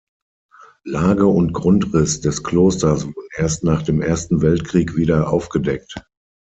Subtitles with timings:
[0.83, 6.03] Lage und Grundriss des Klosters wurden erst nach dem Ersten Weltkrieg wieder aufgedeckt.